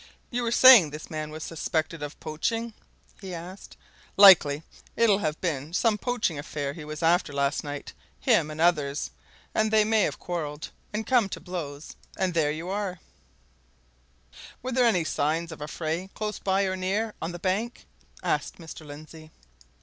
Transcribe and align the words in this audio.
"You 0.31 0.41
were 0.41 0.51
saying 0.51 0.89
this 0.89 1.11
man 1.11 1.29
was 1.29 1.43
suspected 1.43 2.01
of 2.01 2.19
poaching?" 2.19 2.73
he 3.19 3.35
asked. 3.35 3.77
"Likely 4.17 4.63
it'll 4.95 5.19
have 5.19 5.39
been 5.41 5.73
some 5.75 5.99
poaching 5.99 6.39
affair 6.39 6.73
he 6.73 6.83
was 6.83 7.03
after 7.03 7.31
last 7.31 7.63
night 7.63 7.93
him 8.19 8.49
and 8.49 8.59
others. 8.59 9.11
And 9.53 9.69
they 9.69 9.83
may 9.83 10.01
have 10.01 10.17
quarrelled 10.17 10.71
and 10.91 11.05
come 11.05 11.29
to 11.29 11.39
blows 11.39 11.95
and 12.17 12.33
there 12.33 12.49
you 12.51 12.67
are!" 12.69 12.99
"Were 14.63 14.71
there 14.71 14.85
any 14.87 15.03
signs 15.03 15.51
of 15.51 15.61
an 15.61 15.65
affray 15.65 16.09
close 16.15 16.39
by 16.39 16.63
or 16.63 16.75
near, 16.75 17.13
on 17.21 17.31
the 17.31 17.37
bank?" 17.37 17.85
asked 18.23 18.55
Mr. 18.57 18.83
Lindsey. 18.83 19.29